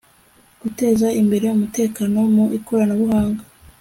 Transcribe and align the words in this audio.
guteza 0.61 1.07
imbere 1.21 1.45
umutekano 1.49 2.17
mu 2.33 2.45
ikoranabuhanga 2.57 3.43